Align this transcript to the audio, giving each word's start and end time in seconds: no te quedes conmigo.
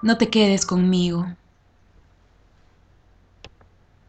no 0.00 0.18
te 0.18 0.30
quedes 0.30 0.66
conmigo. 0.66 1.26